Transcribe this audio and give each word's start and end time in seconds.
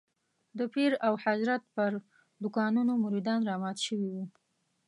د 0.57 0.59
پیر 0.73 0.91
او 1.05 1.13
حضرت 1.25 1.61
پر 1.75 1.91
دوکانونو 2.41 2.93
مريدان 3.05 3.39
رامات 3.49 3.77
شوي 3.85 4.09
وو. 4.13 4.25